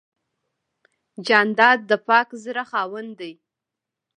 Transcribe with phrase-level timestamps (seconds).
[1.27, 3.33] جانداد د پاک زړه خاوند دی.